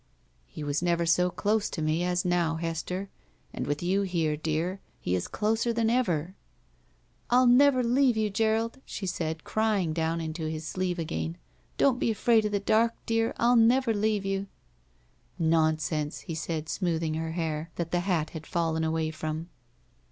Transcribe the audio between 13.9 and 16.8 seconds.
leave you." "Nonsense!" he said,